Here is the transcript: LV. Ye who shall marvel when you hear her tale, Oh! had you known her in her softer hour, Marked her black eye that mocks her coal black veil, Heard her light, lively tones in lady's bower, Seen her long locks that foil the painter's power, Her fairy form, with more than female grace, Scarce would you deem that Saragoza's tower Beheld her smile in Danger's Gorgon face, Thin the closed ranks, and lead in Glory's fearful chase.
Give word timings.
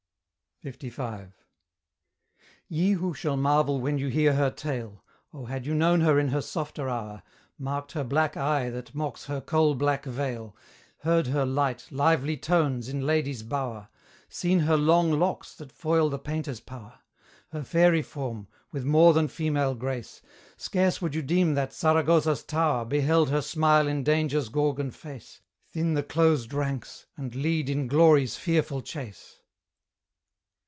LV. 0.63 1.33
Ye 2.69 2.91
who 2.91 3.15
shall 3.15 3.35
marvel 3.35 3.81
when 3.81 3.97
you 3.97 4.09
hear 4.09 4.33
her 4.35 4.51
tale, 4.51 5.03
Oh! 5.33 5.45
had 5.45 5.65
you 5.65 5.73
known 5.73 6.01
her 6.01 6.19
in 6.19 6.27
her 6.27 6.39
softer 6.43 6.87
hour, 6.87 7.23
Marked 7.57 7.93
her 7.93 8.03
black 8.03 8.37
eye 8.37 8.69
that 8.69 8.93
mocks 8.93 9.25
her 9.25 9.41
coal 9.41 9.73
black 9.73 10.05
veil, 10.05 10.55
Heard 10.99 11.25
her 11.25 11.47
light, 11.47 11.87
lively 11.89 12.37
tones 12.37 12.89
in 12.89 13.01
lady's 13.07 13.41
bower, 13.41 13.89
Seen 14.29 14.59
her 14.59 14.77
long 14.77 15.11
locks 15.13 15.55
that 15.55 15.71
foil 15.71 16.11
the 16.11 16.19
painter's 16.19 16.59
power, 16.59 16.99
Her 17.49 17.63
fairy 17.63 18.03
form, 18.03 18.47
with 18.71 18.85
more 18.85 19.13
than 19.15 19.29
female 19.29 19.73
grace, 19.73 20.21
Scarce 20.57 21.01
would 21.01 21.15
you 21.15 21.23
deem 21.23 21.55
that 21.55 21.73
Saragoza's 21.73 22.43
tower 22.43 22.85
Beheld 22.85 23.31
her 23.31 23.41
smile 23.41 23.87
in 23.87 24.03
Danger's 24.03 24.49
Gorgon 24.49 24.91
face, 24.91 25.41
Thin 25.71 25.95
the 25.95 26.03
closed 26.03 26.53
ranks, 26.53 27.07
and 27.17 27.33
lead 27.33 27.67
in 27.67 27.87
Glory's 27.87 28.35
fearful 28.37 28.83
chase. 28.83 29.39